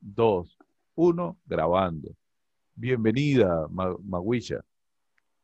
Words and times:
2, 0.00 0.58
1, 0.94 1.36
grabando. 1.46 2.10
Bienvenida, 2.74 3.66
Maguisha. 3.70 4.60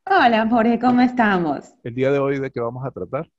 Hola, 0.05 0.47
Jorge, 0.49 0.79
¿cómo 0.79 1.01
estamos? 1.01 1.73
El 1.83 1.95
día 1.95 2.11
de 2.11 2.19
hoy, 2.19 2.39
¿de 2.39 2.51
qué 2.51 2.59
vamos 2.59 2.85
a 2.85 2.91
tratar? 2.91 3.29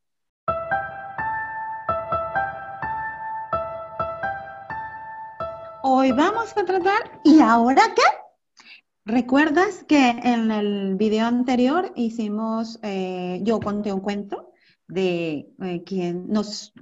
Hoy 5.83 6.13
vamos 6.13 6.57
a 6.57 6.65
tratar, 6.65 7.21
¿y 7.25 7.41
ahora 7.41 7.83
qué? 7.95 8.03
¿Recuerdas 9.05 9.85
que 9.85 10.11
en 10.11 10.51
el 10.51 10.96
video 10.96 11.27
anterior 11.27 11.93
hicimos, 11.95 12.80
eh, 12.83 13.41
yo 13.45 13.61
conté 13.61 13.93
un 13.93 14.01
cuento 14.01 14.46
de 14.89 15.48
eh, 15.62 15.82
quién 15.84 16.29
nos... 16.29 16.73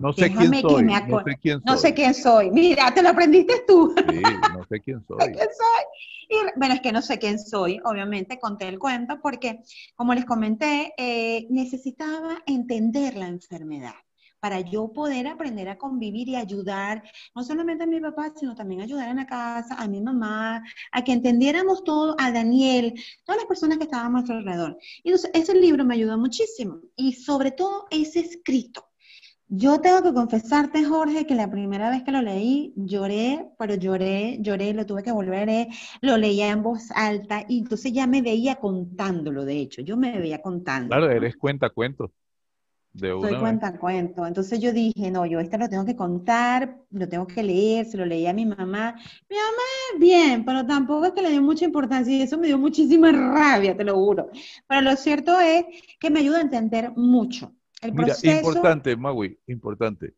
no 0.00 0.12
sé 0.12 0.30
quién 0.30 0.60
soy, 0.60 0.84
no 0.84 1.24
sé 1.24 1.38
quién 1.40 1.60
soy. 1.60 1.62
No 1.64 1.76
sé 1.76 1.94
quién 1.94 2.14
soy. 2.14 2.50
Mira, 2.50 2.92
te 2.92 3.02
lo 3.02 3.10
aprendiste 3.10 3.64
tú. 3.66 3.94
Sí, 4.14 4.22
no 4.52 4.64
sé 4.68 4.80
quién 4.80 5.04
soy. 5.06 5.18
quién 5.18 5.36
soy. 5.36 5.84
Y, 6.28 6.36
bueno, 6.56 6.74
es 6.74 6.80
que 6.80 6.92
no 6.92 7.02
sé 7.02 7.18
quién 7.18 7.38
soy, 7.38 7.80
obviamente 7.84 8.38
conté 8.38 8.68
el 8.68 8.78
cuento 8.78 9.20
porque, 9.22 9.60
como 9.94 10.14
les 10.14 10.24
comenté, 10.24 10.92
eh, 10.96 11.46
necesitaba 11.50 12.42
entender 12.46 13.16
la 13.16 13.28
enfermedad 13.28 13.94
para 14.44 14.60
yo 14.60 14.92
poder 14.92 15.26
aprender 15.26 15.70
a 15.70 15.78
convivir 15.78 16.28
y 16.28 16.36
ayudar, 16.36 17.02
no 17.34 17.42
solamente 17.42 17.84
a 17.84 17.86
mi 17.86 17.98
papá, 17.98 18.30
sino 18.36 18.54
también 18.54 18.82
ayudar 18.82 19.08
en 19.08 19.16
la 19.16 19.26
casa, 19.26 19.74
a 19.74 19.88
mi 19.88 20.02
mamá, 20.02 20.62
a 20.92 21.02
que 21.02 21.12
entendiéramos 21.12 21.82
todo, 21.82 22.14
a 22.18 22.30
Daniel, 22.30 22.92
todas 23.24 23.38
las 23.38 23.46
personas 23.46 23.78
que 23.78 23.84
estaban 23.84 24.08
a 24.08 24.10
nuestro 24.10 24.36
alrededor. 24.36 24.76
Y 25.02 25.08
entonces, 25.08 25.30
ese 25.32 25.54
libro 25.54 25.86
me 25.86 25.94
ayudó 25.94 26.18
muchísimo 26.18 26.82
y 26.94 27.14
sobre 27.14 27.52
todo 27.52 27.86
ese 27.90 28.20
escrito. 28.20 28.84
Yo 29.48 29.80
tengo 29.80 30.02
que 30.02 30.12
confesarte, 30.12 30.84
Jorge, 30.84 31.24
que 31.24 31.34
la 31.34 31.50
primera 31.50 31.88
vez 31.88 32.02
que 32.02 32.12
lo 32.12 32.20
leí, 32.20 32.74
lloré, 32.76 33.48
pero 33.58 33.76
lloré, 33.76 34.36
lloré, 34.42 34.74
lo 34.74 34.84
tuve 34.84 35.02
que 35.02 35.12
volver, 35.12 35.48
a 35.48 35.66
lo 36.02 36.18
leía 36.18 36.50
en 36.50 36.62
voz 36.62 36.90
alta 36.94 37.46
y 37.48 37.60
entonces 37.60 37.94
ya 37.94 38.06
me 38.06 38.20
veía 38.20 38.56
contándolo, 38.56 39.46
de 39.46 39.58
hecho, 39.60 39.80
yo 39.80 39.96
me 39.96 40.18
veía 40.18 40.42
contando. 40.42 40.88
Claro, 40.88 41.10
eres 41.10 41.34
cuenta 41.38 41.70
cuentos. 41.70 42.10
Soy 42.96 43.36
cuenta 43.40 43.76
cuento. 43.76 44.24
Entonces 44.24 44.60
yo 44.60 44.72
dije, 44.72 45.10
no, 45.10 45.26
yo 45.26 45.40
este 45.40 45.58
lo 45.58 45.68
tengo 45.68 45.84
que 45.84 45.96
contar, 45.96 46.78
lo 46.92 47.08
tengo 47.08 47.26
que 47.26 47.42
leer, 47.42 47.86
se 47.86 47.96
lo 47.96 48.06
leí 48.06 48.26
a 48.26 48.32
mi 48.32 48.46
mamá. 48.46 48.94
Mi 49.28 49.36
mamá, 49.36 49.98
bien, 49.98 50.44
pero 50.44 50.64
tampoco 50.64 51.06
es 51.06 51.12
que 51.12 51.22
le 51.22 51.30
dio 51.30 51.42
mucha 51.42 51.64
importancia 51.64 52.16
y 52.16 52.22
eso 52.22 52.38
me 52.38 52.46
dio 52.46 52.56
muchísima 52.56 53.10
rabia, 53.10 53.76
te 53.76 53.82
lo 53.82 53.94
juro. 53.94 54.30
Pero 54.68 54.80
lo 54.80 54.94
cierto 54.94 55.40
es 55.40 55.64
que 55.98 56.08
me 56.08 56.20
ayuda 56.20 56.38
a 56.38 56.42
entender 56.42 56.92
mucho. 56.94 57.52
El 57.82 57.94
Mira, 57.94 58.14
importante, 58.22 58.96
Magui, 58.96 59.36
importante. 59.48 60.14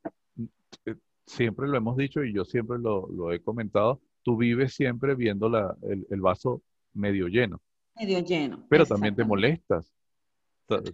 Eh, 0.84 0.96
siempre 1.24 1.68
lo 1.68 1.78
hemos 1.78 1.96
dicho 1.96 2.22
y 2.22 2.34
yo 2.34 2.44
siempre 2.44 2.78
lo, 2.78 3.33
he 3.33 3.40
comentado, 3.40 4.02
tú 4.22 4.36
vives 4.36 4.74
siempre 4.74 5.14
viendo 5.14 5.48
la, 5.48 5.74
el, 5.83 6.20
vaso 6.20 6.62
medio 6.92 7.27
lleno. 7.28 7.62
Medio 7.98 8.18
lleno. 8.18 8.66
Pero 8.68 8.84
también 8.84 9.16
te 9.16 9.24
molestas. 9.24 9.90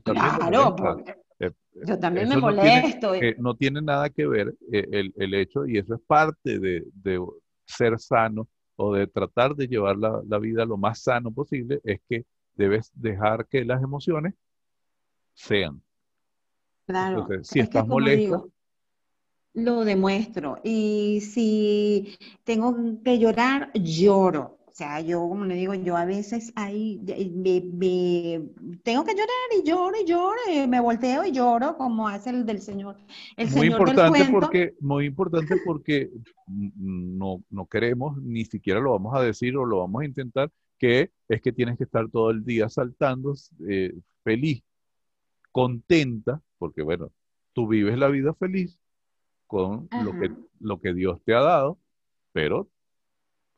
claro, 0.05 0.77
porque 0.77 1.17
Yo 1.75 1.98
también 1.98 2.28
me 2.28 2.37
molesto. 2.37 3.12
No 3.39 3.55
tiene, 3.55 3.81
nada 3.81 4.11
que 4.11 4.27
ver 4.27 4.55
eh, 4.70 5.11
el, 5.17 5.34
hecho, 5.34 5.67
y 5.67 5.79
eso 5.79 5.95
es 5.95 6.01
parte 6.06 6.59
de, 6.59 6.84
ser 7.64 7.98
sano 7.98 8.48
o 8.77 8.95
de 8.95 9.06
tratar 9.06 9.55
de 9.55 9.67
llevar 9.67 9.97
la, 9.97 10.39
vida 10.39 10.64
lo 10.64 10.77
más 10.77 11.03
sano 11.03 11.31
posible, 11.33 11.81
es 11.84 12.01
que 12.09 12.25
debes 12.55 12.91
dejar 12.95 13.47
que 13.47 13.64
las 13.64 13.83
emociones 13.83 14.34
sean. 15.34 15.81
Claro. 16.84 17.27
si 17.42 17.61
estás 17.61 17.86
molesto. 17.86 18.51
lo 19.55 19.84
demuestro. 19.84 20.61
Y 20.62 21.20
si 21.20 22.19
tengo 22.45 22.77
que 23.03 23.19
llorar, 23.19 23.70
lloro. 23.75 24.61
O 24.73 24.75
sea, 24.75 25.03
yo, 25.03 25.20
como 25.28 25.45
le 25.45 25.55
digo, 25.55 25.75
yo 25.75 25.98
a 25.98 26.06
veces 26.06 26.51
ahí 26.56 26.98
tengo 27.05 29.05
que 29.05 29.12
llorar 29.12 29.48
y 29.55 29.69
lloro 29.69 29.95
y 30.01 30.06
lloro, 30.06 30.39
y 30.51 30.67
me 30.67 30.80
volteo 30.80 31.27
y 31.27 31.33
lloro, 31.33 31.77
como 31.77 32.08
hace 32.08 32.30
el 32.30 32.46
del 32.46 32.63
Señor. 32.63 32.96
El 33.36 33.51
muy 33.51 33.67
importante 33.67 34.24
porque, 34.30 34.74
muy 34.80 35.05
importante 35.05 35.58
porque 35.63 36.11
no, 36.46 37.45
no 37.51 37.67
queremos, 37.67 38.17
ni 38.23 38.46
siquiera 38.46 38.80
lo 38.80 38.92
vamos 38.92 39.14
a 39.14 39.20
decir 39.20 39.58
o 39.58 39.67
lo 39.67 39.80
vamos 39.80 40.01
a 40.01 40.07
intentar, 40.07 40.51
que 40.79 41.11
es 41.29 41.42
que 41.42 41.52
tienes 41.52 41.77
que 41.77 41.85
estar 41.85 42.08
todo 42.08 42.30
el 42.30 42.42
día 42.42 42.70
saltando, 42.70 43.35
eh, 43.69 43.92
feliz, 44.25 44.63
contenta, 45.51 46.41
porque 46.57 46.80
bueno, 46.80 47.13
tú 47.52 47.69
vives 47.69 47.98
la 47.98 48.08
vida 48.08 48.33
feliz 48.33 48.80
con 49.46 49.91
lo 50.02 50.19
que, 50.19 50.33
lo 50.61 50.80
que 50.80 50.95
Dios 50.95 51.20
te 51.27 51.35
ha 51.35 51.41
dado, 51.41 51.79
pero 52.33 52.70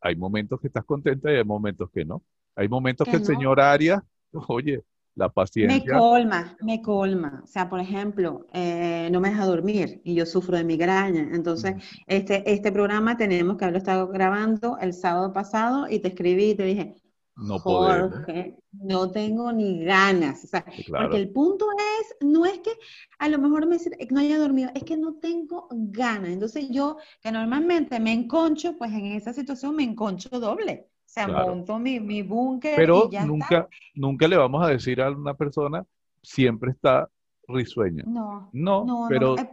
hay 0.04 0.16
momentos 0.16 0.60
que 0.60 0.66
estás 0.66 0.84
contenta 0.84 1.32
y 1.32 1.36
hay 1.36 1.44
momentos 1.44 1.90
que 1.90 2.04
no. 2.04 2.22
Hay 2.54 2.68
momentos 2.68 3.08
que, 3.08 3.16
el 3.16 3.24
señor 3.24 3.58
Arias, 3.58 4.02
oye, 4.48 4.84
la 5.14 5.30
paciencia. 5.30 5.94
Me 5.94 5.98
colma, 5.98 6.56
me 6.60 6.82
colma. 6.82 7.40
O 7.42 7.46
sea, 7.46 7.70
por 7.70 7.80
ejemplo, 7.80 8.46
eh, 8.52 9.08
no 9.10 9.20
me 9.20 9.30
deja 9.30 9.46
dormir 9.46 10.02
y 10.04 10.14
yo 10.14 10.26
sufro 10.26 10.58
de 10.58 10.64
migraña. 10.64 11.30
Entonces, 11.32 11.76
este, 12.06 12.52
este 12.52 12.70
programa 12.70 13.16
tenemos 13.16 13.56
que 13.56 13.64
haberlo 13.64 13.78
estado 13.78 14.08
grabando 14.08 14.76
el 14.78 14.92
sábado 14.92 15.32
pasado 15.32 15.88
y 15.88 16.00
te 16.00 16.08
escribí 16.08 16.50
y 16.50 16.54
te 16.54 16.64
dije, 16.64 16.96
no 17.36 17.58
Jorge, 17.58 18.56
no 18.72 19.10
tengo 19.10 19.52
ni 19.52 19.84
ganas. 19.84 20.44
O 20.44 20.46
sea, 20.46 20.64
porque 20.64 21.16
el 21.16 21.30
punto 21.30 21.66
es, 22.00 22.16
no 22.26 22.46
es 22.46 22.58
que 22.60 22.72
a 23.18 23.28
lo 23.28 23.38
mejor 23.38 23.66
me 23.66 23.76
no 24.10 24.20
haya 24.20 24.38
dormido, 24.38 24.70
es 24.74 24.84
que 24.84 24.96
no 24.96 25.14
tengo 25.14 25.68
ganas. 25.70 26.30
Entonces 26.30 26.68
yo, 26.70 26.96
que 27.20 27.32
normalmente 27.32 27.98
me 27.98 28.12
enconcho, 28.12 28.76
pues 28.76 28.92
en 28.92 29.06
esa 29.06 29.32
situación 29.32 29.74
me 29.76 29.82
enconcho 29.82 30.28
doble. 30.40 30.88
O 30.90 31.14
sea, 31.14 31.28
monto 31.28 31.78
mi, 31.78 32.00
mi 32.00 32.22
búnker. 32.22 32.74
Pero 32.76 33.06
y 33.08 33.12
ya 33.12 33.24
nunca, 33.24 33.68
nunca 33.94 34.26
le 34.26 34.36
vamos 34.36 34.64
a 34.64 34.68
decir 34.68 35.00
a 35.00 35.10
una 35.10 35.34
persona, 35.34 35.84
siempre 36.22 36.72
está 36.72 37.08
risueña. 37.48 38.04
No, 38.06 38.48
no, 38.52 38.84
no 38.84 39.06
pero... 39.08 39.38
Eh, 39.38 39.50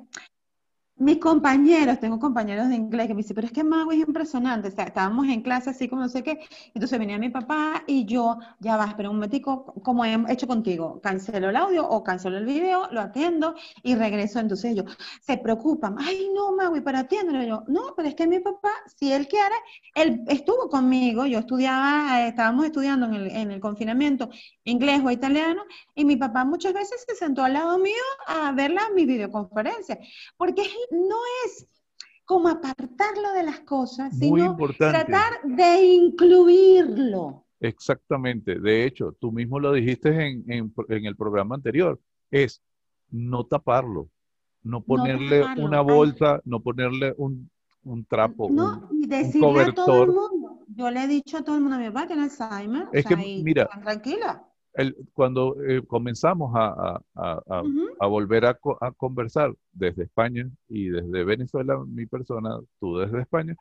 mis 1.01 1.17
compañeros, 1.17 1.99
tengo 1.99 2.19
compañeros 2.19 2.69
de 2.69 2.75
inglés 2.75 3.07
que 3.07 3.13
me 3.15 3.21
dicen, 3.21 3.35
pero 3.35 3.47
es 3.47 3.53
que 3.53 3.63
Mago 3.63 3.91
es 3.91 3.99
impresionante. 3.99 4.67
O 4.67 4.71
sea, 4.71 4.85
estábamos 4.85 5.27
en 5.27 5.41
clase 5.41 5.71
así 5.71 5.89
como 5.89 6.03
no 6.03 6.09
sé 6.09 6.21
qué. 6.21 6.39
Entonces 6.75 6.99
venía 6.99 7.17
mi 7.17 7.29
papá 7.29 7.83
y 7.87 8.05
yo, 8.05 8.37
ya 8.59 8.77
va, 8.77 8.85
espera 8.85 9.09
un 9.09 9.15
momentico, 9.15 9.73
como 9.83 10.05
he 10.05 10.15
hecho 10.29 10.45
contigo, 10.47 11.01
cancelo 11.01 11.49
el 11.49 11.55
audio 11.55 11.87
o 11.89 12.03
cancelo 12.03 12.37
el 12.37 12.45
video, 12.45 12.87
lo 12.91 13.01
atiendo 13.01 13.55
y 13.81 13.95
regreso. 13.95 14.39
Entonces 14.39 14.71
ellos 14.71 14.95
se 15.21 15.37
preocupan, 15.37 15.95
ay 15.99 16.29
no, 16.35 16.51
y 16.75 16.81
para 16.81 16.99
atiéndolo. 16.99 17.43
Yo, 17.43 17.63
no, 17.67 17.93
pero 17.95 18.07
es 18.07 18.15
que 18.15 18.27
mi 18.27 18.39
papá, 18.39 18.69
si 18.95 19.11
él 19.11 19.27
quiere, 19.27 19.55
él 19.95 20.23
estuvo 20.27 20.69
conmigo, 20.69 21.25
yo 21.25 21.39
estudiaba, 21.39 22.21
eh, 22.21 22.27
estábamos 22.27 22.65
estudiando 22.65 23.07
en 23.07 23.13
el, 23.15 23.31
en 23.31 23.51
el 23.51 23.59
confinamiento 23.59 24.29
inglés 24.63 25.01
o 25.03 25.09
italiano, 25.09 25.63
y 25.95 26.05
mi 26.05 26.15
papá 26.15 26.45
muchas 26.45 26.73
veces 26.73 27.03
se 27.07 27.15
sentó 27.15 27.43
al 27.43 27.53
lado 27.53 27.79
mío 27.79 27.93
a 28.27 28.51
verla 28.51 28.81
mi 28.95 29.05
videoconferencia, 29.05 29.97
porque 30.37 30.63
no 30.91 31.17
es 31.45 31.67
como 32.25 32.47
apartarlo 32.47 33.33
de 33.33 33.43
las 33.43 33.59
cosas, 33.61 34.17
sino 34.17 34.55
tratar 34.77 35.41
de 35.43 35.83
incluirlo. 35.83 37.45
Exactamente. 37.59 38.59
De 38.59 38.85
hecho, 38.85 39.15
tú 39.19 39.31
mismo 39.31 39.59
lo 39.59 39.73
dijiste 39.73 40.27
en, 40.27 40.73
el 40.87 41.15
programa 41.15 41.55
anterior, 41.55 41.99
es 42.29 42.61
no 43.09 43.45
taparlo, 43.45 44.07
no 44.63 44.81
ponerle 44.81 45.43
una 45.57 45.81
bolsa, 45.81 46.41
no 46.45 46.61
ponerle 46.61 47.13
un, 47.17 47.49
trapo, 48.07 48.49
no, 48.49 48.87
un, 48.89 49.01
decirle 49.01 49.63
A 49.63 49.73
todo 49.73 50.03
el 50.03 50.11
mundo. 50.11 50.59
Yo 50.73 50.89
le 50.89 51.03
he 51.03 51.07
dicho 51.07 51.37
a 51.37 51.43
todo 51.43 51.57
el 51.57 51.61
mundo, 51.61 51.77
mi 51.77 51.87
papá 51.87 52.07
tiene 52.07 52.23
Alzheimer. 52.23 52.87
Es 52.93 53.05
que, 53.05 53.15
mira, 53.15 53.67
tranquila 53.83 54.50
cuando 55.13 55.61
eh, 55.63 55.81
comenzamos 55.85 56.51
a, 56.55 57.01
volver 57.99 58.45
a, 58.45 58.57
conversar 58.95 59.53
desde 59.71 60.03
España 60.03 60.49
y 60.67 60.89
desde 60.89 61.23
Venezuela, 61.23 61.77
mi 61.85 62.05
persona, 62.05 62.57
tú 62.79 62.97
desde 62.97 63.21
España, 63.21 63.55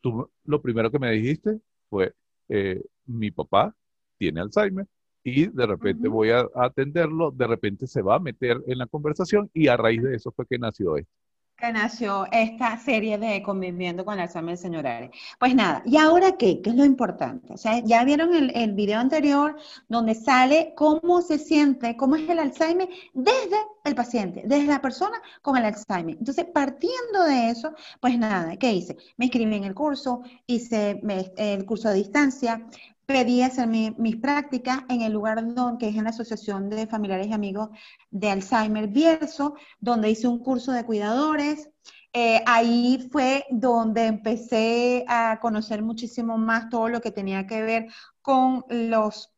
tú 0.00 0.30
lo 0.44 0.60
primero 0.60 0.90
que 0.90 0.98
me 0.98 1.12
dijiste 1.12 1.60
fue, 1.88 2.12
eh, 2.48 2.82
mi 3.06 3.30
papá 3.30 3.74
tiene 4.18 4.40
Alzheimer 4.40 4.86
y 5.22 5.46
de 5.46 5.66
repente 5.66 6.08
voy 6.08 6.30
a 6.30 6.46
atenderlo, 6.54 7.30
de 7.30 7.46
repente 7.46 7.86
se 7.86 8.02
va 8.02 8.16
a 8.16 8.20
meter 8.20 8.62
en 8.66 8.78
la 8.78 8.86
conversación 8.86 9.50
y 9.52 9.68
a 9.68 9.76
raíz 9.76 10.02
de 10.02 10.14
eso 10.14 10.32
fue 10.32 10.46
que 10.46 10.58
nació 10.58 10.96
esto 10.96 11.19
que 11.60 11.72
nació 11.72 12.26
esta 12.32 12.78
serie 12.78 13.18
de 13.18 13.42
Conviviendo 13.42 14.04
con 14.04 14.14
el 14.14 14.20
Alzheimer, 14.20 14.56
señor 14.56 14.86
Ares. 14.86 15.10
Pues 15.38 15.54
nada, 15.54 15.82
¿y 15.84 15.98
ahora 15.98 16.32
qué? 16.38 16.60
¿Qué 16.62 16.70
es 16.70 16.76
lo 16.76 16.84
importante? 16.84 17.52
O 17.52 17.56
sea, 17.58 17.80
ya 17.80 18.02
vieron 18.04 18.34
el, 18.34 18.50
el 18.54 18.72
video 18.72 18.98
anterior 18.98 19.56
donde 19.88 20.14
sale 20.14 20.72
cómo 20.76 21.20
se 21.20 21.38
siente, 21.38 21.96
cómo 21.96 22.16
es 22.16 22.28
el 22.28 22.38
Alzheimer 22.38 22.88
desde 23.12 23.56
el 23.84 23.94
paciente, 23.94 24.42
desde 24.46 24.66
la 24.66 24.80
persona 24.80 25.20
con 25.42 25.56
el 25.56 25.64
Alzheimer. 25.66 26.16
Entonces, 26.18 26.46
partiendo 26.46 27.24
de 27.24 27.50
eso, 27.50 27.72
pues 28.00 28.18
nada, 28.18 28.56
¿qué 28.56 28.72
hice? 28.72 28.96
Me 29.18 29.26
inscribí 29.26 29.54
en 29.54 29.64
el 29.64 29.74
curso, 29.74 30.22
hice 30.46 31.00
el 31.36 31.64
curso 31.66 31.88
a 31.88 31.92
distancia, 31.92 32.66
pedí 33.12 33.42
hacer 33.42 33.66
mis 33.66 34.16
prácticas 34.16 34.78
en 34.88 35.00
el 35.02 35.12
lugar 35.12 35.36
donde, 35.54 35.78
que 35.78 35.88
es 35.90 35.96
en 35.96 36.04
la 36.04 36.10
Asociación 36.10 36.70
de 36.70 36.86
Familiares 36.86 37.26
y 37.26 37.32
Amigos 37.32 37.68
de 38.10 38.30
Alzheimer 38.30 38.86
Bierzo, 38.86 39.54
donde 39.80 40.10
hice 40.10 40.28
un 40.28 40.38
curso 40.38 40.70
de 40.72 40.84
cuidadores, 40.84 41.68
Eh, 42.12 42.42
ahí 42.44 43.08
fue 43.12 43.44
donde 43.50 44.06
empecé 44.06 45.04
a 45.06 45.38
conocer 45.40 45.80
muchísimo 45.82 46.38
más 46.38 46.68
todo 46.68 46.88
lo 46.88 47.00
que 47.00 47.12
tenía 47.12 47.46
que 47.46 47.62
ver 47.62 47.86
con 48.20 48.64
los, 48.68 49.32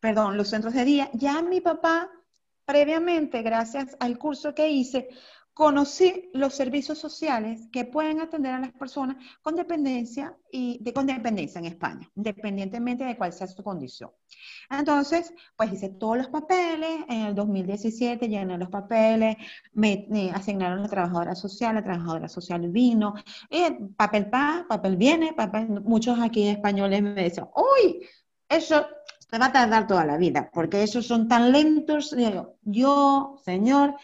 perdón, 0.00 0.36
los 0.36 0.48
centros 0.48 0.74
de 0.74 0.84
día. 0.84 1.08
Ya 1.12 1.40
mi 1.42 1.60
papá, 1.60 2.10
previamente, 2.64 3.42
gracias 3.42 3.96
al 4.00 4.18
curso 4.18 4.54
que 4.54 4.70
hice, 4.70 5.08
conocí 5.56 6.28
los 6.34 6.52
servicios 6.52 6.98
sociales 6.98 7.66
que 7.72 7.86
pueden 7.86 8.20
atender 8.20 8.52
a 8.52 8.60
las 8.60 8.72
personas 8.72 9.16
con 9.40 9.56
dependencia 9.56 10.36
y 10.52 10.76
de 10.82 10.92
con 10.92 11.06
dependencia 11.06 11.58
en 11.60 11.64
España, 11.64 12.10
independientemente 12.14 13.04
de 13.04 13.16
cuál 13.16 13.32
sea 13.32 13.46
su 13.46 13.62
condición. 13.62 14.10
Entonces, 14.68 15.32
pues 15.56 15.72
hice 15.72 15.88
todos 15.88 16.18
los 16.18 16.28
papeles, 16.28 17.06
en 17.08 17.28
el 17.28 17.34
2017 17.34 18.28
llené 18.28 18.58
los 18.58 18.68
papeles, 18.68 19.38
me, 19.72 20.06
asignaron 20.34 20.80
a 20.80 20.82
la 20.82 20.88
trabajadora 20.88 21.34
social, 21.34 21.76
la 21.76 21.82
trabajadora 21.82 22.28
social 22.28 22.68
vino, 22.68 23.14
y 23.48 23.62
papel 23.96 24.28
pa, 24.28 24.66
papel 24.68 24.98
viene, 24.98 25.32
papel, 25.32 25.80
muchos 25.80 26.20
aquí 26.20 26.48
españoles 26.48 27.00
me 27.00 27.14
decían, 27.14 27.48
uy, 27.56 28.06
eso 28.46 28.84
te 29.30 29.38
va 29.38 29.46
a 29.46 29.52
tardar 29.52 29.86
toda 29.86 30.04
la 30.04 30.18
vida, 30.18 30.50
porque 30.52 30.82
esos 30.82 31.06
son 31.06 31.28
tan 31.28 31.50
lentos. 31.50 32.14
Yo, 32.62 33.40
señor, 33.42 33.96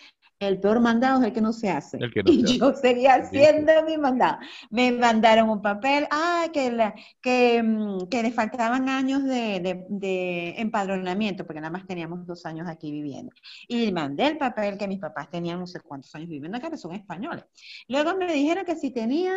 el 0.48 0.60
peor 0.60 0.80
mandado 0.80 1.20
es 1.20 1.26
el 1.26 1.32
que 1.32 1.40
no 1.40 1.52
se 1.52 1.70
hace. 1.70 1.98
y 2.26 2.58
yo 2.58 2.74
seguía 2.74 3.14
haciendo 3.14 3.72
mi 3.86 3.96
mandado. 3.96 4.38
Me 4.70 4.92
mandaron 4.92 5.50
un 5.50 5.62
papel, 5.62 6.06
ah, 6.10 6.46
que, 6.52 6.70
la, 6.70 6.94
que, 7.20 7.62
mm, 7.62 8.08
que, 8.08 8.22
le 8.22 8.32
faltaban 8.32 8.88
años 8.88 9.24
de, 9.24 9.84
de, 9.88 10.54
empadronamiento, 10.58 11.46
porque 11.46 11.60
nada 11.60 11.72
más 11.72 11.86
teníamos 11.86 12.26
dos 12.26 12.46
años 12.46 12.68
aquí 12.68 12.90
viviendo. 12.90 13.32
Y 13.68 13.92
mandé 13.92 14.26
el 14.26 14.38
papel 14.38 14.78
que 14.78 14.88
mis 14.88 14.98
papás 14.98 15.30
tenían 15.30 15.58
no 15.58 15.66
sé 15.66 15.80
cuántos 15.80 16.14
años 16.14 16.28
viviendo 16.28 16.58
acá, 16.58 16.70
que 16.70 16.76
son 16.76 16.94
españoles. 16.94 17.44
Luego 17.88 18.16
me 18.16 18.32
dijeron 18.32 18.64
que 18.64 18.76
si 18.76 18.90
tenía 18.90 19.34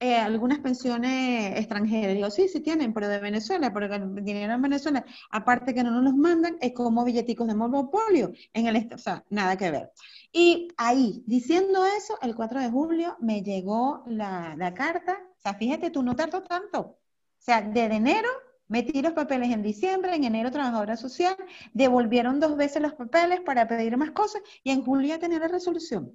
eh, 0.00 0.16
algunas 0.16 0.58
pensiones 0.58 1.58
extranjeras. 1.58 2.14
Digo, 2.14 2.30
sí, 2.30 2.48
sí 2.48 2.60
tienen, 2.60 2.92
pero 2.92 3.08
de 3.08 3.18
Venezuela, 3.18 3.72
porque 3.72 3.94
el 3.94 4.24
dinero 4.24 4.52
en 4.54 4.62
Venezuela, 4.62 5.04
aparte 5.30 5.74
que 5.74 5.82
no 5.82 5.90
nos 5.90 6.04
los 6.04 6.14
mandan, 6.14 6.56
es 6.60 6.72
como 6.72 7.04
billeticos 7.04 7.46
de 7.46 7.54
monopolio. 7.54 8.32
En 8.52 8.66
el, 8.66 8.88
o 8.92 8.98
sea, 8.98 9.24
nada 9.30 9.56
que 9.56 9.70
ver. 9.70 9.90
Y 10.32 10.43
ahí, 10.76 11.22
diciendo 11.26 11.84
eso, 11.84 12.18
el 12.22 12.34
4 12.34 12.60
de 12.60 12.70
julio 12.70 13.16
me 13.20 13.42
llegó 13.42 14.02
la, 14.06 14.72
carta. 14.74 15.18
O 15.38 15.40
sea, 15.40 15.54
fíjate, 15.54 15.90
tú 15.90 16.02
no 16.02 16.16
tardó 16.16 16.42
tanto. 16.42 16.80
O 16.80 16.98
sea, 17.38 17.62
desde 17.62 17.96
enero 17.96 18.28
metí 18.68 19.02
los 19.02 19.12
papeles 19.12 19.50
en 19.50 19.62
diciembre, 19.62 20.14
en 20.14 20.24
enero 20.24 20.50
trabajadora 20.50 20.96
social, 20.96 21.36
devolvieron 21.72 22.40
dos 22.40 22.56
veces 22.56 22.80
los 22.80 22.94
papeles 22.94 23.40
para 23.40 23.68
pedir 23.68 23.96
más 23.96 24.12
cosas 24.12 24.42
y 24.62 24.70
en 24.70 24.82
julio 24.82 25.08
ya 25.08 25.18
tenía 25.18 25.38
la 25.38 25.48
resolución. 25.48 26.12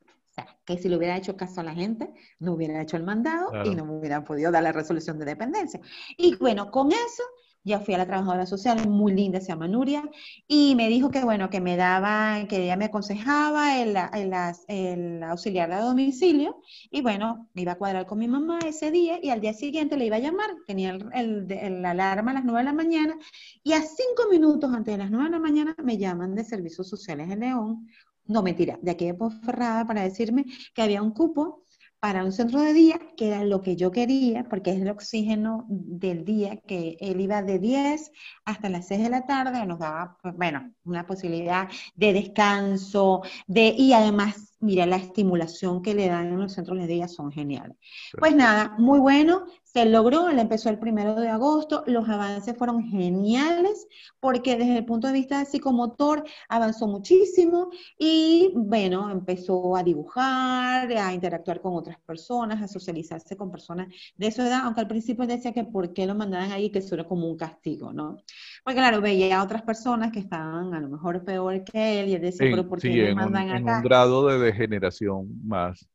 O 0.00 0.32
sea, 0.32 0.56
que 0.64 0.78
si 0.78 0.88
le 0.88 0.96
hubiera 0.96 1.16
hecho 1.16 1.36
caso 1.36 1.60
a 1.60 1.64
la 1.64 1.74
gente, 1.74 2.12
no 2.38 2.52
hubiera 2.52 2.80
hecho 2.80 2.96
el 2.96 3.02
mandado 3.02 3.50
y 3.64 3.74
no 3.74 3.84
me 3.84 3.98
hubiera 3.98 4.22
podido 4.22 4.52
dar 4.52 4.62
la 4.62 4.72
resolución 4.72 5.18
de 5.18 5.24
dependencia. 5.24 5.80
Y 6.16 6.36
bueno, 6.36 6.70
con 6.70 6.92
eso 6.92 7.24
ya 7.68 7.80
fui 7.80 7.94
a 7.94 7.98
la 7.98 8.06
trabajadora 8.06 8.46
social, 8.46 8.88
muy 8.88 9.12
linda, 9.12 9.40
se 9.40 9.48
llama 9.48 9.68
Nuria, 9.68 10.02
y 10.48 10.74
me 10.74 10.88
dijo 10.88 11.10
que, 11.10 11.22
bueno, 11.22 11.50
que 11.50 11.60
me 11.60 11.76
daba, 11.76 12.46
que 12.48 12.64
ella 12.64 12.76
me 12.76 12.86
aconsejaba 12.86 13.80
el, 13.80 13.96
el, 14.68 15.22
auxiliar 15.22 15.70
de 15.70 15.76
domicilio, 15.76 16.60
y 16.90 17.02
bueno, 17.02 17.48
me 17.54 17.62
iba 17.62 17.72
a 17.72 17.78
cuadrar 17.78 18.06
con 18.06 18.18
mi 18.18 18.26
mamá 18.26 18.58
ese 18.66 18.90
día, 18.90 19.20
y 19.22 19.30
al 19.30 19.40
día 19.40 19.52
siguiente 19.52 19.96
le 19.96 20.06
iba 20.06 20.16
a 20.16 20.20
llamar, 20.20 20.50
tenía 20.66 20.90
el, 20.90 21.46
el 21.52 21.84
alarma 21.84 22.32
a 22.32 22.34
las 22.34 22.44
9 22.44 22.58
de 22.60 22.64
la 22.64 22.72
mañana, 22.72 23.16
y 23.62 23.72
a 23.74 23.82
cinco 23.82 24.28
minutos 24.30 24.72
antes 24.72 24.94
de 24.94 24.98
las 24.98 25.10
9 25.10 25.26
de 25.26 25.30
la 25.30 25.38
mañana 25.38 25.76
me 25.82 25.98
llaman 25.98 26.34
de 26.34 26.44
Servicios 26.44 26.88
Sociales 26.88 27.28
de 27.28 27.36
León, 27.36 27.86
no 28.26 28.42
mentira, 28.42 28.78
de 28.82 28.90
aquí 28.90 29.06
de 29.06 29.14
Ponferrada 29.14 29.86
para 29.86 30.02
decirme 30.02 30.44
que 30.74 30.82
había 30.82 31.02
un 31.02 31.12
cupo 31.12 31.64
para 32.00 32.24
un 32.24 32.32
centro 32.32 32.62
de 32.62 32.72
día, 32.72 33.00
que 33.16 33.28
era 33.28 33.44
lo 33.44 33.60
que 33.62 33.76
yo 33.76 33.90
quería, 33.90 34.44
porque 34.48 34.70
es 34.72 34.80
el 34.80 34.88
oxígeno 34.90 35.66
del 35.68 36.24
día, 36.24 36.56
que 36.66 36.96
él 37.00 37.20
iba 37.20 37.42
de 37.42 37.58
10 37.58 38.12
hasta 38.44 38.68
las 38.68 38.86
6 38.88 39.02
de 39.02 39.10
la 39.10 39.26
tarde, 39.26 39.64
nos 39.66 39.78
daba, 39.80 40.16
pues, 40.22 40.36
bueno, 40.36 40.72
una 40.84 41.06
posibilidad 41.06 41.68
de 41.96 42.12
descanso, 42.12 43.22
de, 43.46 43.74
y 43.76 43.92
además, 43.92 44.47
mira, 44.60 44.86
la 44.86 44.96
estimulación 44.96 45.82
que 45.82 45.94
le 45.94 46.08
dan 46.08 46.28
en 46.28 46.40
los 46.40 46.52
centros 46.52 46.78
de 46.78 46.86
día 46.86 47.08
son 47.08 47.30
geniales. 47.30 47.76
Pues 48.18 48.34
nada, 48.34 48.74
muy 48.78 48.98
bueno, 48.98 49.46
se 49.62 49.84
logró, 49.84 50.28
él 50.30 50.38
empezó 50.38 50.70
el 50.70 50.78
primero 50.78 51.14
de 51.14 51.28
agosto, 51.28 51.84
los 51.86 52.08
avances 52.08 52.56
fueron 52.56 52.82
geniales 52.82 53.86
porque 54.18 54.56
desde 54.56 54.78
el 54.78 54.84
punto 54.86 55.06
de 55.06 55.12
vista 55.12 55.44
psicomotor 55.44 56.24
avanzó 56.48 56.88
muchísimo 56.88 57.70
y 57.98 58.50
bueno, 58.54 59.10
empezó 59.10 59.76
a 59.76 59.82
dibujar, 59.82 60.90
a 60.90 61.12
interactuar 61.12 61.60
con 61.60 61.74
otras 61.74 61.98
personas, 62.00 62.62
a 62.62 62.66
socializarse 62.68 63.36
con 63.36 63.50
personas 63.50 63.88
de 64.16 64.30
su 64.30 64.42
edad, 64.42 64.62
aunque 64.64 64.80
al 64.80 64.88
principio 64.88 65.26
decía 65.26 65.52
que 65.52 65.64
por 65.64 65.92
qué 65.92 66.06
lo 66.06 66.14
mandaban 66.14 66.50
ahí, 66.50 66.70
que 66.70 66.78
eso 66.78 66.94
era 66.94 67.04
como 67.04 67.28
un 67.28 67.36
castigo, 67.36 67.92
¿no? 67.92 68.16
Porque 68.64 68.78
claro, 68.78 69.00
veía 69.00 69.38
a 69.38 69.44
otras 69.44 69.62
personas 69.62 70.12
que 70.12 70.20
estaban 70.20 70.74
a 70.74 70.80
lo 70.80 70.88
mejor 70.88 71.24
peor 71.24 71.62
que 71.64 72.00
él 72.00 72.08
y 72.08 72.14
él 72.14 72.22
decía, 72.22 72.48
pero 72.50 72.66
¿por 72.68 72.80
qué 72.80 73.14
mandan 73.14 73.50
acá? 73.50 73.56
En 73.58 73.68
un 73.68 73.82
grado 73.82 74.26
de 74.26 74.38
degeneración 74.48 75.28
más 75.46 75.88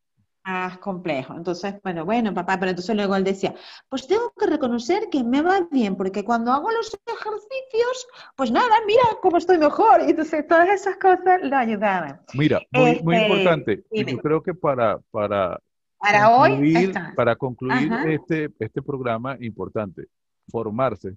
Ah, 0.45 0.77
complejo. 0.81 1.33
Entonces, 1.37 1.75
bueno, 1.83 2.03
bueno, 2.03 2.33
papá, 2.33 2.59
pero 2.59 2.71
entonces 2.71 2.93
luego 2.93 3.15
él 3.15 3.23
decía, 3.23 3.55
pues 3.87 4.05
tengo 4.07 4.33
que 4.37 4.45
reconocer 4.45 5.03
que 5.09 5.23
me 5.23 5.41
va 5.41 5.65
bien, 5.71 5.95
porque 5.95 6.25
cuando 6.25 6.51
hago 6.51 6.69
los 6.69 6.99
ejercicios, 7.07 8.07
pues 8.35 8.51
nada, 8.51 8.75
mira 8.85 9.03
cómo 9.21 9.37
estoy 9.37 9.57
mejor. 9.57 10.01
Y 10.01 10.09
entonces 10.09 10.45
todas 10.45 10.67
esas 10.67 10.97
cosas 10.97 11.41
lo 11.43 11.55
ayudaban. 11.55 12.19
Mira, 12.33 12.59
muy, 12.71 13.01
muy 13.03 13.15
este, 13.15 13.27
importante. 13.27 13.83
Y 13.89 14.11
yo 14.11 14.17
creo 14.17 14.43
que 14.43 14.53
para, 14.53 14.99
para, 15.11 15.57
para 15.97 16.25
concluir, 16.25 16.87
hoy, 16.89 16.93
para 17.15 17.35
concluir 17.37 17.93
este, 18.07 18.49
este 18.59 18.81
programa 18.81 19.37
importante, 19.39 20.07
formarse. 20.49 21.15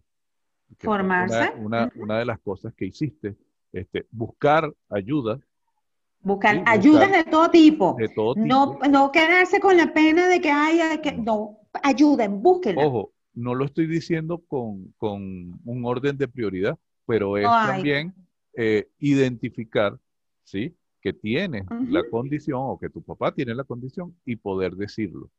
Formarse. 0.79 1.53
Una, 1.59 1.91
una, 1.97 2.19
de 2.21 2.27
las 2.27 2.39
cosas 2.39 2.73
que 2.75 2.87
hiciste, 2.87 3.35
este, 3.73 4.07
buscar 4.13 4.73
ayuda 4.89 5.41
Buscar 6.27 6.61
ayudas 6.67 7.13
de 7.13 7.23
todo 7.23 7.49
tipo. 7.51 7.97
No, 8.35 8.81
no 8.91 9.13
quedarse 9.13 9.61
con 9.61 9.77
la 9.77 9.93
pena 9.93 10.27
de 10.27 10.41
que 10.41 10.51
haya 10.51 11.01
que. 11.01 11.13
No, 11.13 11.61
ayuden, 11.85 12.43
búsquenla. 12.43 12.85
Ojo, 12.85 13.13
no 13.33 13.55
lo 13.55 13.65
estoy 13.65 13.87
diciendo 13.87 14.43
con, 14.49 14.93
un 15.01 15.85
orden 15.85 16.19
de 16.19 16.27
prioridad, 16.27 16.77
pero 17.07 17.37
es 17.39 17.47
también 17.47 18.13
eh, 18.55 18.89
identificar, 18.99 20.01
¿sí? 20.43 20.75
Que 21.01 21.13
tienes 21.13 21.65
la 21.89 22.03
condición 22.11 22.59
o 22.61 22.77
que 22.77 22.91
tu 22.91 23.03
papá 23.03 23.33
tiene 23.33 23.55
la 23.55 23.63
condición 23.63 24.17
y 24.25 24.35
poder 24.35 24.75
decirlo. 24.75 25.31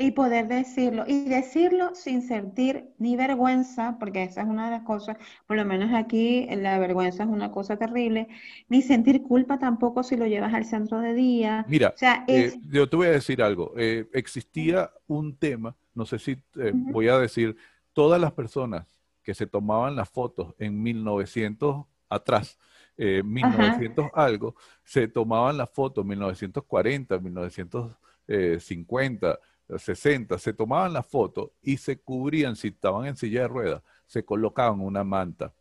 Y 0.00 0.10
poder 0.12 0.46
decirlo, 0.48 1.04
y 1.06 1.28
decirlo 1.28 1.94
sin 1.94 2.22
sentir 2.22 2.94
ni 2.96 3.16
vergüenza, 3.16 3.98
porque 4.00 4.22
esa 4.22 4.40
es 4.40 4.48
una 4.48 4.64
de 4.64 4.70
las 4.70 4.82
cosas, 4.82 5.18
por 5.46 5.58
lo 5.58 5.66
menos 5.66 5.92
aquí 5.92 6.48
la 6.56 6.78
vergüenza 6.78 7.24
es 7.24 7.28
una 7.28 7.52
cosa 7.52 7.76
terrible, 7.76 8.26
ni 8.70 8.80
sentir 8.80 9.22
culpa 9.22 9.58
tampoco 9.58 10.02
si 10.02 10.16
lo 10.16 10.26
llevas 10.26 10.54
al 10.54 10.64
centro 10.64 11.00
de 11.00 11.12
día. 11.12 11.66
Mira, 11.68 11.92
eh, 12.26 12.58
yo 12.70 12.88
te 12.88 12.96
voy 12.96 13.08
a 13.08 13.10
decir 13.10 13.42
algo, 13.42 13.74
eh, 13.76 14.08
existía 14.14 14.90
un 15.06 15.36
tema, 15.36 15.76
no 15.94 16.06
sé 16.06 16.18
si 16.18 16.38
eh, 16.56 16.72
voy 16.72 17.08
a 17.08 17.18
decir, 17.18 17.54
todas 17.92 18.18
las 18.18 18.32
personas 18.32 18.86
que 19.22 19.34
se 19.34 19.46
tomaban 19.46 19.96
las 19.96 20.08
fotos 20.08 20.54
en 20.58 20.82
1900 20.82 21.84
atrás, 22.08 22.58
1900 22.96 24.06
algo, 24.14 24.54
se 24.82 25.08
tomaban 25.08 25.58
las 25.58 25.68
fotos 25.68 26.04
en 26.04 26.08
1940, 26.08 27.18
1950 27.18 29.38
60, 29.78 30.38
se 30.38 30.52
tomaban 30.52 30.92
la 30.92 31.02
foto 31.02 31.52
y 31.62 31.76
se 31.76 31.98
cubrían, 31.98 32.56
si 32.56 32.68
estaban 32.68 33.06
en 33.06 33.16
silla 33.16 33.42
de 33.42 33.48
ruedas, 33.48 33.82
se 34.06 34.24
colocaban 34.24 34.80
una 34.80 35.04
manta. 35.04 35.54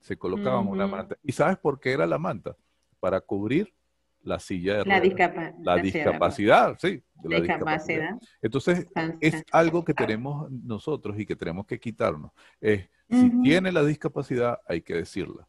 Se 0.00 0.16
colocaban 0.16 0.68
una 0.68 0.86
manta. 0.86 1.16
¿Y 1.22 1.32
sabes 1.32 1.56
por 1.58 1.80
qué 1.80 1.92
era 1.92 2.06
la 2.06 2.18
manta? 2.18 2.56
Para 3.00 3.20
cubrir 3.20 3.74
la 4.22 4.38
silla 4.38 4.78
de 4.78 4.84
ruedas. 4.84 5.58
la 5.62 5.76
discapacidad, 5.76 6.78
sí. 6.78 7.02
La 7.24 7.40
discapacidad. 7.40 8.16
Entonces, 8.40 8.86
es 9.20 9.44
algo 9.52 9.84
que 9.84 9.94
tenemos 9.94 10.50
nosotros 10.50 11.18
y 11.18 11.26
que 11.26 11.36
tenemos 11.36 11.66
que 11.66 11.80
quitarnos. 11.80 12.30
Es, 12.60 12.88
si 13.10 13.30
tiene 13.42 13.72
la 13.72 13.84
discapacidad, 13.84 14.60
hay 14.66 14.82
que 14.82 14.94
decirla. 14.94 15.48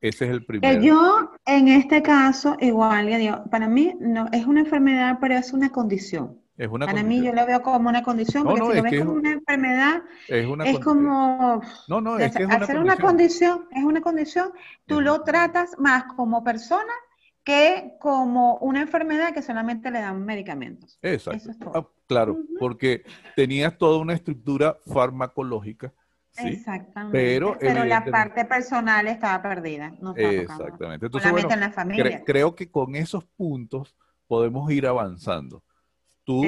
Ese 0.00 0.26
es 0.26 0.30
el 0.30 0.44
primero. 0.44 0.80
Yo, 0.80 1.32
en 1.44 1.68
este 1.68 2.02
caso, 2.02 2.56
igual, 2.60 3.08
ya 3.08 3.18
digo, 3.18 3.44
para 3.50 3.68
mí 3.68 3.94
no 3.98 4.28
es 4.32 4.46
una 4.46 4.60
enfermedad, 4.60 5.18
pero 5.20 5.34
es 5.34 5.52
una 5.52 5.70
condición. 5.70 6.38
Para 6.58 7.04
mí 7.04 7.22
yo 7.22 7.32
lo 7.32 7.46
veo 7.46 7.62
como 7.62 7.88
una 7.88 8.02
condición, 8.02 8.42
porque 8.42 8.60
si 8.60 8.76
lo 8.76 8.82
ves 8.82 8.98
como 8.98 9.12
una 9.12 9.30
enfermedad, 9.30 10.02
es, 10.26 10.78
como... 10.80 11.62
No, 11.86 12.00
no, 12.00 12.18
es 12.18 12.34
que 12.34 12.42
es 12.42 12.50
hacer 12.50 12.80
una 12.80 12.96
condición, 12.96 13.68
es 13.70 13.84
una 13.84 14.00
condición, 14.00 14.50
tú 14.84 15.00
lo 15.00 15.22
tratas 15.22 15.78
más 15.78 16.04
como 16.14 16.42
persona 16.42 16.92
que 17.44 17.94
como 18.00 18.56
una 18.56 18.80
enfermedad 18.80 19.32
que 19.32 19.40
solamente 19.40 19.92
le 19.92 20.00
dan 20.00 20.24
medicamentos. 20.24 20.98
Exacto. 21.00 21.70
Ah, 21.74 21.86
claro, 22.08 22.36
porque 22.58 23.04
tenías 23.36 23.78
toda 23.78 24.00
una 24.00 24.14
estructura 24.14 24.78
farmacológica. 24.84 25.94
¿sí? 26.32 26.48
Exactamente. 26.48 27.16
Pero, 27.60 27.84
la 27.84 28.04
parte 28.04 28.44
personal 28.44 29.06
estaba 29.06 29.40
perdida. 29.40 29.94
No 30.00 30.12
Exactamente. 30.16 31.06
Entonces, 31.06 31.32
en 31.48 31.60
la 31.60 31.70
familia. 31.70 32.24
creo 32.24 32.56
que 32.56 32.68
con 32.68 32.96
esos 32.96 33.24
puntos 33.24 33.96
podemos 34.26 34.70
ir 34.72 34.88
avanzando. 34.88 35.62
Tú, 36.28 36.42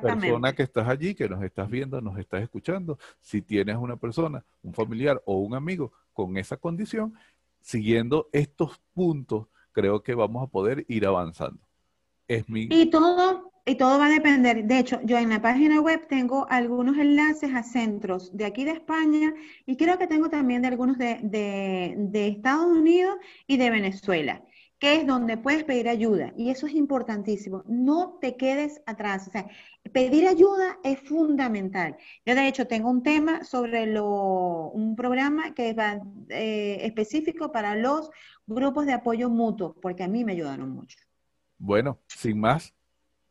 persona 0.00 0.52
que 0.54 0.62
estás 0.62 0.88
allí, 0.88 1.14
que 1.14 1.28
nos 1.28 1.42
estás 1.42 1.68
viendo, 1.70 2.00
nos 2.00 2.18
estás 2.18 2.42
escuchando, 2.42 2.98
si 3.20 3.42
tienes 3.42 3.76
una 3.76 3.96
persona, 3.96 4.42
un 4.62 4.72
familiar 4.72 5.22
o 5.26 5.38
un 5.40 5.54
amigo 5.54 5.92
con 6.14 6.38
esa 6.38 6.56
condición, 6.56 7.12
siguiendo 7.60 8.28
estos 8.32 8.80
puntos, 8.94 9.48
creo 9.72 10.02
que 10.02 10.14
vamos 10.14 10.42
a 10.42 10.50
poder 10.50 10.86
ir 10.88 11.04
avanzando. 11.06 11.60
Es 12.26 12.48
mi... 12.48 12.66
Y 12.70 12.86
todo, 12.86 13.52
y 13.66 13.74
todo 13.74 13.98
va 13.98 14.06
a 14.06 14.10
depender. 14.10 14.64
De 14.64 14.78
hecho, 14.78 15.00
yo 15.04 15.18
en 15.18 15.28
la 15.28 15.42
página 15.42 15.82
web 15.82 16.06
tengo 16.08 16.46
algunos 16.48 16.96
enlaces 16.96 17.54
a 17.54 17.62
centros 17.62 18.34
de 18.34 18.46
aquí 18.46 18.64
de 18.64 18.70
España 18.72 19.34
y 19.66 19.76
creo 19.76 19.98
que 19.98 20.06
tengo 20.06 20.30
también 20.30 20.62
de 20.62 20.68
algunos 20.68 20.96
de, 20.96 21.18
de- 21.22 21.94
de 21.98 22.28
Estados 22.28 22.66
Unidos 22.74 23.16
y 23.46 23.58
de 23.58 23.70
Venezuela, 23.70 24.42
que 24.78 24.96
es 24.96 25.06
donde 25.06 25.36
puedes 25.38 25.64
pedir 25.64 25.88
ayuda. 25.88 26.32
Y 26.36 26.50
eso 26.50 26.66
es 26.66 26.74
importantísimo. 26.74 27.64
No 27.66 28.18
te 28.20 28.36
quedes 28.36 28.82
atrás. 28.86 29.26
O 29.28 29.30
sea, 29.30 29.46
pedir 29.92 30.28
ayuda 30.28 30.78
es 30.84 31.00
fundamental. 31.00 31.96
Yo 32.24 32.34
de 32.34 32.46
hecho 32.46 32.66
tengo 32.66 32.90
un 32.90 33.02
tema 33.02 33.44
sobre 33.44 33.86
lo, 33.86 34.68
un 34.68 34.94
programa 34.96 35.54
que 35.54 35.72
va 35.72 36.00
eh, 36.28 36.78
específico 36.82 37.52
para 37.52 37.74
los 37.74 38.10
grupos 38.46 38.86
de 38.86 38.92
apoyo 38.92 39.30
mutuo, 39.30 39.74
porque 39.80 40.04
a 40.04 40.08
mí 40.08 40.24
me 40.24 40.32
ayudaron 40.32 40.70
mucho. 40.70 40.98
Bueno, 41.58 41.98
sin 42.06 42.38
más, 42.38 42.74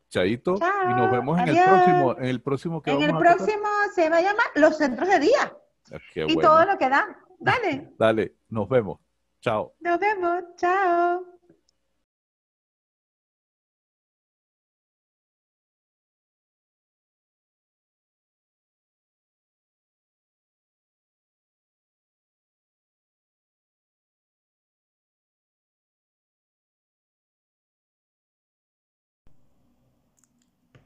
Chaito, 0.10 0.56
y 0.56 0.94
nos 0.94 1.10
Chao, 1.10 1.12
vemos 1.12 1.40
en 1.40 1.50
el 1.50 1.64
próximo, 1.64 2.18
en 2.18 2.26
el 2.26 2.42
próximo 2.42 2.82
que 2.82 2.92
En 2.92 3.02
el 3.04 3.12
a 3.12 3.20
próximo 3.20 3.68
se 3.94 4.10
va 4.10 4.18
a 4.18 4.22
llamar 4.22 4.46
Los 4.56 4.78
Centros 4.78 5.08
de 5.08 5.20
Día 5.20 5.56
Ah, 5.92 6.00
Qué 6.14 6.22
y 6.28 6.34
bueno. 6.34 6.42
todo 6.42 6.66
lo 6.66 6.78
que 6.78 6.90
dan. 6.90 7.16
Dale, 7.40 7.94
Dale, 8.00 8.36
nos 8.50 8.68
vemos. 8.70 9.00
Chao. 9.42 9.76
nos 9.80 10.00
vemos. 10.00 10.44
Chao. 10.58 11.35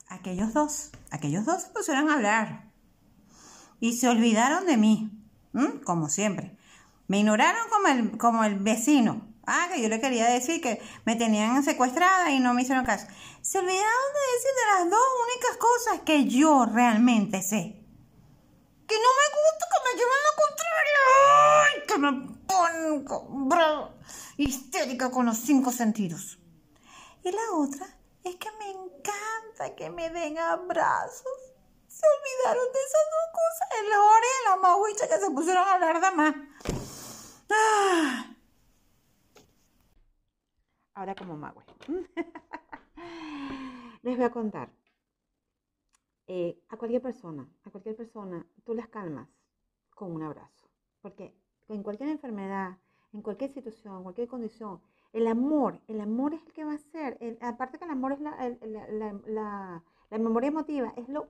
Aquellos 0.10 0.54
dos, 0.54 0.89
aquellos 1.12 1.46
dos 1.46 1.62
se 1.62 1.70
pusieron 1.70 2.10
a 2.10 2.16
hablar 2.16 2.70
y 3.80 3.98
se 3.98 4.10
olvidaron 4.10 4.66
de 4.66 4.78
mí, 4.78 5.12
como 5.86 6.10
siempre. 6.10 6.58
Me 7.08 7.20
ignoraron 7.20 7.70
como 7.70 7.88
el, 7.88 8.18
como 8.18 8.44
el 8.44 8.56
vecino. 8.56 9.28
Ah, 9.46 9.68
que 9.74 9.82
yo 9.82 9.89
le 9.89 10.00
quería 10.00 10.28
decir 10.30 10.62
que 10.62 10.82
me 11.06 11.16
tenían 11.16 11.63
secuestrada 11.63 12.30
y 12.30 12.39
no 12.39 12.54
me 12.54 12.62
hicieron 12.62 12.86
caso. 12.86 13.08
Se 13.42 13.58
olvidaron 13.58 13.84
de 13.84 14.36
decir 14.36 14.51
de 14.56 14.74
las 14.74 14.89
dos 14.92 15.08
únicas 15.28 15.58
cosas 15.58 16.01
que 16.06 16.25
yo 16.25 16.66
realmente 16.66 17.42
sé. 17.42 17.84
Que 18.88 18.96
no 18.96 19.10
me 19.20 19.28
gusta 19.38 19.66
que 19.72 19.80
me 19.86 19.94
lleven 19.96 20.20
lo 20.28 20.34
contrario. 20.44 21.00
¡Ay! 21.66 21.84
Que 21.88 21.98
me 21.98 22.12
pongo 22.46 23.28
bravo, 23.48 23.94
histérica 24.38 25.10
con 25.10 25.25
los 25.25 25.38
cinco 25.38 25.72
sentidos. 25.72 26.39
Y 27.24 27.32
la 27.32 27.51
otra 27.56 27.88
es 28.24 28.36
que 28.36 28.50
encanta 29.10 29.75
que 29.75 29.89
me 29.89 30.10
den 30.10 30.38
abrazos. 30.38 31.54
Se 31.88 32.06
olvidaron 32.06 32.72
de 32.72 32.80
esas 32.80 33.10
dos 33.16 33.28
cosas. 33.34 33.68
El 33.80 33.88
Jorge 33.94 34.28
y 34.28 34.44
la 34.50 34.56
mahuicha 34.58 35.08
que 35.08 35.18
se 35.18 35.32
pusieron 35.32 35.68
a 35.68 35.74
hablar 35.74 36.00
de 36.01 36.12
más. 36.16 36.36
Ah. 37.51 38.36
Ahora 40.94 41.16
como 41.16 41.36
magua. 41.38 41.66
Les 44.01 44.16
voy 44.16 44.25
a 44.25 44.32
contar. 44.32 44.72
Eh, 46.28 46.62
a 46.70 46.78
cualquier 46.78 47.01
persona, 47.01 47.50
a 47.63 47.72
cualquier 47.72 47.96
persona, 47.96 48.46
tú 48.63 48.75
las 48.75 48.88
calmas 48.88 49.28
con 49.96 50.12
un 50.12 50.22
abrazo. 50.22 50.70
Porque 51.01 51.36
en 51.70 51.82
cualquier 51.82 52.10
enfermedad, 52.10 52.78
en 53.13 53.22
cualquier 53.22 53.51
situación, 53.51 53.98
en 53.98 54.04
cualquier 54.04 54.28
condición, 54.28 54.82
el 55.13 55.28
amor, 55.28 55.80
el 55.88 56.01
amor 56.01 56.34
es 56.34 56.46
el 56.46 56.54
que 56.54 56.63
va 56.66 56.74
a 56.74 56.78
ser. 56.78 57.18
aparte 57.42 57.78
que 57.80 57.86
el 57.86 57.92
amor 57.92 58.12
es 58.13 58.20
la, 58.20 58.32
la- 58.62 58.88
la- 58.89 59.84
la- 60.12 60.18
memoria 60.20 60.50
emotiva, 60.50 60.94
es 60.96 61.08
lo 61.10 61.28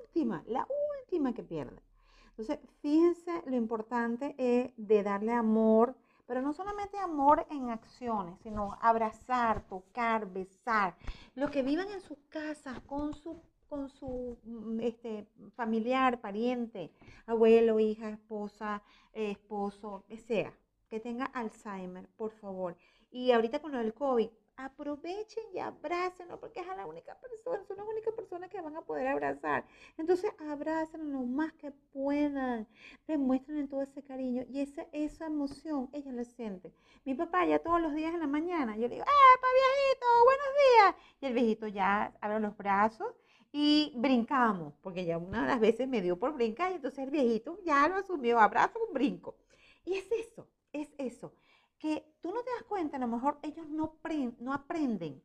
última, 0.00 0.42
la 0.46 0.66
última 1.00 1.32
que 1.34 1.42
pierde. 1.42 1.82
Entonces, 2.30 2.58
fíjense 2.80 3.42
lo 3.46 3.56
importante 3.56 4.34
es 4.38 4.72
de 4.76 5.02
darle 5.02 5.32
amor, 5.32 5.94
pero 6.26 6.40
no 6.40 6.52
solamente 6.54 6.96
amor 6.98 7.46
en 7.50 7.68
acciones, 7.70 8.38
sino 8.40 8.78
abrazar, 8.80 9.66
tocar, 9.68 10.26
besar. 10.32 10.96
Los 11.34 11.50
que 11.50 11.62
vivan 11.62 11.90
en 11.90 12.00
sus 12.00 12.16
casas 12.30 12.80
con 12.86 13.12
su, 13.14 13.38
con 13.72 13.88
su 13.88 14.36
mm, 14.44 14.80
este, 14.80 15.26
familiar, 15.56 16.20
pariente, 16.20 16.90
abuelo, 17.24 17.80
hija, 17.80 18.10
esposa, 18.10 18.82
eh, 19.14 19.30
esposo, 19.30 20.04
que 20.08 20.18
sea, 20.18 20.52
que 20.90 21.00
tenga 21.00 21.24
Alzheimer, 21.24 22.06
por 22.18 22.32
favor. 22.32 22.76
Y 23.10 23.32
ahorita 23.32 23.62
con 23.62 23.72
lo 23.72 23.78
del 23.78 23.94
COVID, 23.94 24.28
aprovechen 24.58 25.44
y 25.54 25.58
abrácenlo 25.58 26.38
porque 26.38 26.60
es 26.60 26.68
a 26.68 26.76
la 26.76 26.84
única 26.86 27.18
persona, 27.18 27.64
son 27.64 27.78
las 27.78 27.86
únicas 27.86 28.12
personas 28.12 28.50
que 28.50 28.60
van 28.60 28.76
a 28.76 28.82
poder 28.82 29.06
abrazar. 29.08 29.64
Entonces, 29.96 30.30
abrácenlo 30.50 31.20
lo 31.20 31.24
más 31.24 31.54
que 31.54 31.70
puedan, 31.70 32.68
demuestren 33.08 33.68
todo 33.68 33.80
ese 33.80 34.02
cariño 34.02 34.44
y 34.50 34.60
esa, 34.60 34.86
esa 34.92 35.24
emoción, 35.24 35.88
ella 35.94 36.12
la 36.12 36.24
siente. 36.24 36.74
Mi 37.06 37.14
papá 37.14 37.46
ya 37.46 37.58
todos 37.58 37.80
los 37.80 37.94
días 37.94 38.12
en 38.12 38.20
la 38.20 38.26
mañana, 38.26 38.76
yo 38.76 38.82
le 38.82 38.96
digo, 38.96 39.04
¡Epa, 39.04 39.46
viejito! 39.54 40.06
¡Buenos 40.26 40.46
días! 40.60 40.94
Y 41.22 41.26
el 41.26 41.32
viejito 41.32 41.66
ya 41.68 42.12
abre 42.20 42.38
los 42.38 42.54
brazos 42.54 43.14
y 43.52 43.92
brincamos, 43.96 44.74
porque 44.80 45.04
ya 45.04 45.18
una 45.18 45.42
de 45.42 45.48
las 45.48 45.60
veces 45.60 45.86
me 45.86 46.00
dio 46.00 46.18
por 46.18 46.34
brincar 46.34 46.72
y 46.72 46.76
entonces 46.76 47.04
el 47.04 47.10
viejito 47.10 47.58
ya 47.64 47.86
lo 47.88 47.96
asumió, 47.96 48.40
abrazo 48.40 48.78
un 48.88 48.94
brinco. 48.94 49.36
Y 49.84 49.94
es 49.94 50.10
eso, 50.12 50.48
es 50.72 50.88
eso, 50.98 51.34
que 51.78 52.04
tú 52.20 52.32
no 52.32 52.42
te 52.42 52.50
das 52.52 52.64
cuenta, 52.64 52.96
a 52.96 53.00
lo 53.00 53.08
mejor 53.08 53.38
ellos 53.42 53.68
no, 53.68 53.98
no 54.40 54.54
aprenden 54.54 55.22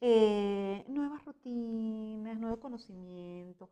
eh, 0.00 0.84
nuevas 0.88 1.24
rutinas, 1.24 2.38
nuevo 2.38 2.58
conocimiento, 2.58 3.70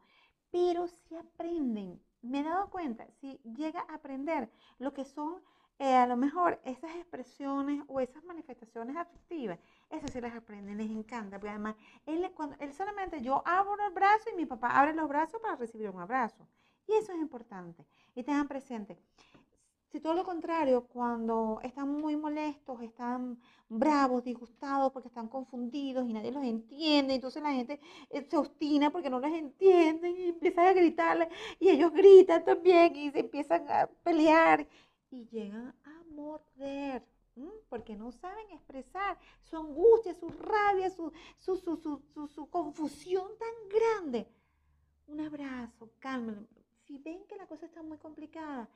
pero 0.50 0.86
sí 0.86 1.16
aprenden. 1.16 2.00
Me 2.22 2.40
he 2.40 2.42
dado 2.44 2.70
cuenta, 2.70 3.06
si 3.20 3.40
llega 3.56 3.80
a 3.88 3.94
aprender 3.94 4.50
lo 4.78 4.92
que 4.92 5.04
son 5.04 5.42
eh, 5.78 5.94
a 5.94 6.06
lo 6.06 6.16
mejor 6.16 6.60
esas 6.64 6.94
expresiones 6.96 7.82
o 7.88 8.00
esas 8.00 8.24
manifestaciones 8.24 8.96
afectivas, 8.96 9.58
esas 9.90 10.10
sí 10.10 10.20
las 10.20 10.34
aprenden, 10.34 10.76
les 10.76 10.90
encanta, 10.90 11.38
porque 11.38 11.50
además 11.50 11.76
él, 12.06 12.30
cuando, 12.34 12.56
él 12.60 12.72
solamente 12.72 13.20
yo 13.22 13.42
abro 13.46 13.76
el 13.86 13.94
brazo 13.94 14.30
y 14.32 14.36
mi 14.36 14.46
papá 14.46 14.78
abre 14.78 14.94
los 14.94 15.08
brazos 15.08 15.40
para 15.40 15.56
recibir 15.56 15.90
un 15.90 16.00
abrazo. 16.00 16.46
Y 16.88 16.92
eso 16.92 17.12
es 17.12 17.18
importante. 17.18 17.84
Y 18.14 18.22
tengan 18.22 18.48
presente, 18.48 18.96
si 19.96 20.00
todo 20.00 20.14
lo 20.14 20.24
contrario, 20.24 20.86
cuando 20.88 21.60
están 21.62 21.88
muy 21.88 22.16
molestos, 22.16 22.82
están 22.82 23.38
bravos, 23.68 24.24
disgustados 24.24 24.92
porque 24.92 25.08
están 25.08 25.28
confundidos 25.28 26.06
y 26.06 26.12
nadie 26.12 26.32
los 26.32 26.44
entiende, 26.44 27.14
entonces 27.14 27.42
la 27.42 27.52
gente 27.52 27.80
eh, 28.10 28.26
se 28.28 28.36
obstina 28.36 28.90
porque 28.90 29.10
no 29.10 29.20
los 29.20 29.32
entienden 29.32 30.16
y 30.18 30.28
empiezan 30.30 30.66
a 30.66 30.72
gritarle 30.72 31.28
y 31.60 31.70
ellos 31.70 31.92
gritan 31.92 32.44
también 32.44 32.94
y 32.96 33.10
se 33.10 33.20
empiezan 33.20 33.70
a 33.70 33.86
pelear 34.02 34.68
y 35.10 35.26
llegan 35.28 35.74
a 35.84 36.02
morder. 36.10 37.15
¿M? 37.36 37.50
Porque 37.68 37.96
no 37.96 38.10
saben 38.12 38.50
expresar 38.50 39.18
su 39.42 39.56
angustia, 39.56 40.14
su 40.14 40.28
rabia, 40.28 40.90
su, 40.90 41.12
su, 41.38 41.56
su, 41.56 42.26
su, 42.28 42.50
confusión 42.50 43.28
tan 43.38 43.54
grande. 43.68 44.26
Un 45.08 45.20
abrazo, 45.20 45.90
cálmenlo. 45.98 46.46
Si 46.86 46.98
ven 46.98 47.24
que 47.28 47.36
la 47.36 47.46
cosa 47.46 47.66
está 47.66 47.82
muy 47.82 47.98
complicada, 47.98 48.68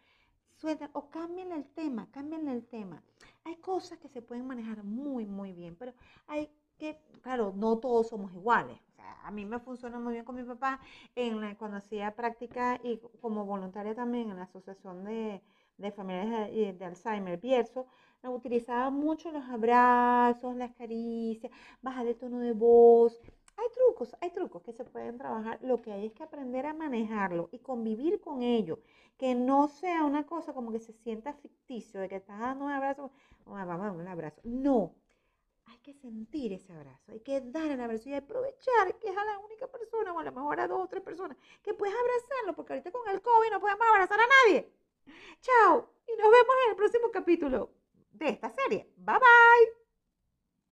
suelten 0.60 0.90
o 0.92 1.10
cámbienle 1.10 1.56
el 1.56 1.66
tema, 1.80 2.08
cámbienle 2.10 2.52
el 2.52 2.66
tema. 2.66 3.02
Hay 3.44 3.56
cosas 3.56 3.98
que 3.98 4.08
se 4.08 4.22
pueden 4.22 4.46
manejar 4.46 4.82
muy, 4.84 5.26
muy 5.26 5.52
bien, 5.52 5.76
pero 5.76 5.92
hay 6.26 6.50
que, 6.78 6.98
claro, 7.22 7.52
no 7.56 7.78
todos 7.78 8.08
somos 8.08 8.32
iguales. 8.34 8.78
O 8.90 8.92
sea, 8.96 9.20
a 9.26 9.30
mí 9.30 9.44
me 9.46 9.58
funciona 9.60 9.98
muy 9.98 10.12
bien 10.14 10.24
con 10.24 10.36
mi 10.36 10.44
papá 10.44 10.80
en 11.14 11.40
la- 11.40 11.56
cuando 11.56 11.78
hacía 11.78 12.14
práctica 12.16 12.80
y 12.82 12.98
como 13.20 13.44
voluntaria 13.44 13.94
también 13.94 14.30
en 14.30 14.36
la 14.36 14.44
Asociación 14.44 15.04
de, 15.04 15.42
de 15.78 15.92
Familias 15.92 16.50
de, 16.52 16.72
de 16.74 16.84
Alzheimer, 16.84 17.38
Bierzo, 17.40 17.86
utilizaba 18.28 18.90
mucho 18.90 19.30
los 19.32 19.44
abrazos, 19.48 20.54
las 20.56 20.72
caricias, 20.74 21.50
bajar 21.80 22.06
el 22.06 22.16
tono 22.16 22.40
de 22.40 22.52
voz. 22.52 23.18
Hay 23.56 23.66
trucos, 23.74 24.14
hay 24.20 24.30
trucos 24.30 24.62
que 24.62 24.72
se 24.72 24.84
pueden 24.84 25.18
trabajar. 25.18 25.58
Lo 25.62 25.80
que 25.80 25.92
hay 25.92 26.06
es 26.06 26.12
que 26.12 26.22
aprender 26.22 26.66
a 26.66 26.74
manejarlo 26.74 27.48
y 27.52 27.58
convivir 27.60 28.20
con 28.20 28.42
ello. 28.42 28.80
Que 29.18 29.34
no 29.34 29.68
sea 29.68 30.04
una 30.04 30.26
cosa 30.26 30.52
como 30.54 30.72
que 30.72 30.80
se 30.80 30.92
sienta 30.92 31.32
ficticio 31.34 32.00
de 32.00 32.08
que 32.08 32.16
estás 32.16 32.38
dando 32.40 32.64
un 32.66 32.70
abrazo, 32.72 33.10
"Oh, 33.44 33.52
vamos 33.52 33.74
a 33.74 33.78
dar 33.78 33.92
un 33.92 34.08
abrazo. 34.08 34.40
No, 34.44 34.94
hay 35.66 35.78
que 35.78 35.92
sentir 35.94 36.52
ese 36.52 36.72
abrazo, 36.72 37.12
hay 37.12 37.20
que 37.20 37.40
dar 37.40 37.70
el 37.70 37.80
abrazo 37.80 38.08
y 38.08 38.14
aprovechar 38.14 38.98
que 38.98 39.08
es 39.08 39.16
a 39.16 39.24
la 39.24 39.38
única 39.38 39.66
persona 39.68 40.12
o 40.12 40.18
a 40.18 40.24
lo 40.24 40.32
mejor 40.32 40.60
a 40.60 40.68
dos 40.68 40.80
o 40.84 40.88
tres 40.88 41.02
personas 41.02 41.36
que 41.62 41.74
puedes 41.74 41.94
abrazarlo, 41.94 42.54
porque 42.56 42.72
ahorita 42.74 42.90
con 42.92 43.08
el 43.08 43.20
COVID 43.22 43.50
no 43.52 43.60
podemos 43.60 43.86
abrazar 43.92 44.18
a 44.20 44.26
nadie. 44.46 44.72
Chao, 45.40 45.90
y 46.06 46.12
nos 46.20 46.30
vemos 46.30 46.54
en 46.64 46.70
el 46.70 46.76
próximo 46.76 47.10
capítulo 47.12 47.70
de 48.12 48.28
esta 48.28 48.50
serie. 48.50 48.86
Bye 48.96 49.18
bye. 49.18 49.79